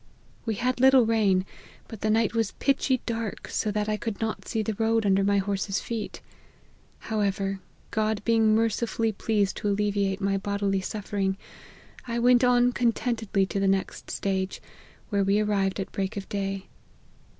We 0.47 0.55
had 0.55 0.79
little 0.79 1.05
rain, 1.05 1.45
but 1.87 2.01
the 2.01 2.09
night 2.09 2.33
was 2.33 2.53
pitchy 2.53 3.01
dark, 3.05 3.47
so 3.49 3.69
that 3.69 3.87
I 3.87 3.97
could 3.97 4.19
not 4.19 4.47
see 4.47 4.63
the 4.63 4.73
road 4.73 5.05
under 5.05 5.23
my 5.23 5.37
horse's 5.37 5.79
feet. 5.79 6.21
However, 6.97 7.59
God 7.91 8.19
being 8.25 8.55
mercifully 8.55 9.11
pleased 9.11 9.57
to 9.57 9.67
alleviate 9.67 10.19
my 10.19 10.39
bodily 10.39 10.81
suffering, 10.81 11.37
I 12.07 12.17
went 12.17 12.43
on 12.43 12.71
contentedly 12.71 13.45
to 13.45 13.59
the 13.59 13.67
next 13.67 14.09
stage, 14.09 14.59
where 15.09 15.23
we 15.23 15.39
arrived 15.39 15.79
at 15.79 15.91
break 15.91 16.17
of 16.17 16.27
day. 16.29 16.65